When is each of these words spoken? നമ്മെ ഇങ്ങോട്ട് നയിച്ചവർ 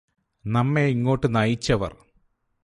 നമ്മെ 0.45 0.83
ഇങ്ങോട്ട് 0.85 1.35
നയിച്ചവർ 1.35 1.93